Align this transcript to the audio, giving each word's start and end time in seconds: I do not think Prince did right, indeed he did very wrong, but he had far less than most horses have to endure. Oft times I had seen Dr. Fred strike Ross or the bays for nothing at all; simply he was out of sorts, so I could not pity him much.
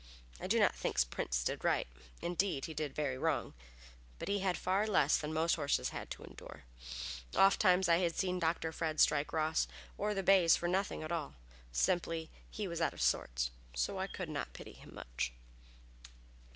I 0.39 0.47
do 0.47 0.59
not 0.59 0.73
think 0.73 1.07
Prince 1.11 1.43
did 1.43 1.63
right, 1.63 1.85
indeed 2.23 2.65
he 2.65 2.73
did 2.73 2.95
very 2.95 3.19
wrong, 3.19 3.53
but 4.17 4.29
he 4.29 4.39
had 4.39 4.57
far 4.57 4.87
less 4.87 5.15
than 5.15 5.31
most 5.31 5.57
horses 5.57 5.89
have 5.89 6.09
to 6.09 6.23
endure. 6.23 6.63
Oft 7.35 7.59
times 7.61 7.87
I 7.87 7.97
had 7.97 8.15
seen 8.15 8.39
Dr. 8.39 8.71
Fred 8.71 8.99
strike 8.99 9.31
Ross 9.31 9.67
or 9.99 10.15
the 10.15 10.23
bays 10.23 10.55
for 10.55 10.67
nothing 10.67 11.03
at 11.03 11.11
all; 11.11 11.35
simply 11.71 12.31
he 12.49 12.67
was 12.67 12.81
out 12.81 12.93
of 12.93 13.01
sorts, 13.03 13.51
so 13.75 13.99
I 13.99 14.07
could 14.07 14.29
not 14.29 14.53
pity 14.53 14.73
him 14.73 14.95
much. 14.95 15.33